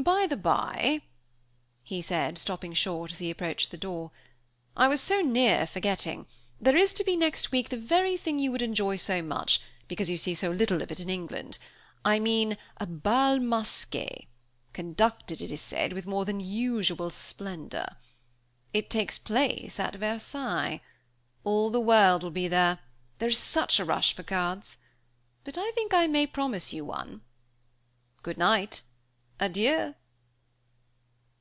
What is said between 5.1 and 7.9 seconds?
near forgetting. There is to be next week, the